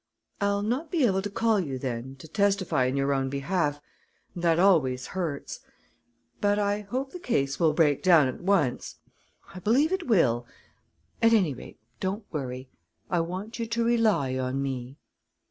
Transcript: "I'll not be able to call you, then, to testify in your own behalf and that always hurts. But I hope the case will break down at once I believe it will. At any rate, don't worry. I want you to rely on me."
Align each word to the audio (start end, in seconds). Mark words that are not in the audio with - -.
"I'll 0.41 0.63
not 0.63 0.89
be 0.89 1.05
able 1.05 1.21
to 1.21 1.29
call 1.29 1.59
you, 1.59 1.77
then, 1.77 2.15
to 2.15 2.27
testify 2.27 2.85
in 2.85 2.97
your 2.97 3.13
own 3.13 3.29
behalf 3.29 3.79
and 4.33 4.43
that 4.43 4.57
always 4.57 5.05
hurts. 5.13 5.59
But 6.39 6.57
I 6.57 6.79
hope 6.79 7.11
the 7.11 7.19
case 7.19 7.59
will 7.59 7.73
break 7.73 8.01
down 8.01 8.27
at 8.27 8.41
once 8.41 8.95
I 9.53 9.59
believe 9.59 9.91
it 9.91 10.07
will. 10.07 10.47
At 11.21 11.33
any 11.33 11.53
rate, 11.53 11.77
don't 11.99 12.25
worry. 12.31 12.67
I 13.11 13.19
want 13.19 13.59
you 13.59 13.67
to 13.67 13.83
rely 13.85 14.39
on 14.39 14.59
me." 14.63 14.97